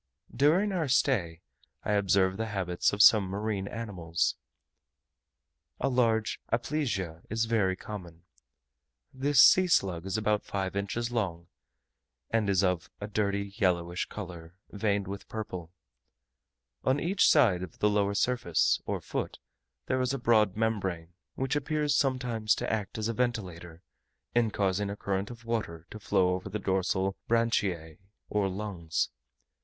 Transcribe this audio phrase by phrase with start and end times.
[0.35, 1.41] During our stay,
[1.83, 4.35] I observed the habits of some marine animals.
[5.79, 8.23] A large Aplysia is very common.
[9.13, 11.49] This sea slug is about five inches long;
[12.31, 15.71] and is of a dirty yellowish colour veined with purple.
[16.83, 19.37] On each side of the lower surface, or foot,
[19.85, 23.83] there is a broad membrane, which appears sometimes to act as a ventilator,
[24.33, 27.99] in causing a current of water to flow over the dorsal branchiae
[28.31, 29.09] or lungs.